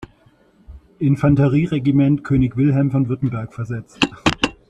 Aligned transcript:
Infanterie-Regiment 0.97 2.23
„König 2.23 2.57
Wilhelm 2.57 2.89
von 2.89 3.07
Württemberg“ 3.07 3.53
versetzt. 3.53 3.99